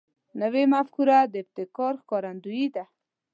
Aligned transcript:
نوې 0.41 0.63
مفکوره 0.73 1.19
د 1.31 1.33
ابتکار 1.43 1.93
ښکارندوی 2.01 2.65
ده 2.75 2.83